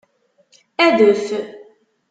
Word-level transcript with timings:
Adef! 0.85 1.25